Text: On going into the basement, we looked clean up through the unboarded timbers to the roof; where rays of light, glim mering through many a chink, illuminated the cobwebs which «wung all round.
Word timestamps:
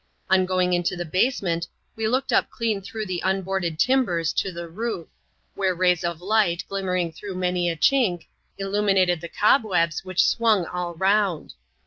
On 0.31 0.47
going 0.47 0.73
into 0.73 0.95
the 0.95 1.05
basement, 1.05 1.67
we 1.95 2.07
looked 2.07 2.33
clean 2.49 2.79
up 2.79 2.83
through 2.83 3.05
the 3.05 3.21
unboarded 3.23 3.77
timbers 3.77 4.33
to 4.33 4.51
the 4.51 4.67
roof; 4.67 5.07
where 5.53 5.75
rays 5.75 6.03
of 6.03 6.21
light, 6.21 6.63
glim 6.67 6.85
mering 6.87 7.11
through 7.15 7.35
many 7.35 7.69
a 7.69 7.75
chink, 7.77 8.25
illuminated 8.57 9.21
the 9.21 9.29
cobwebs 9.29 10.03
which 10.03 10.23
«wung 10.39 10.65
all 10.65 10.95
round. 10.95 11.53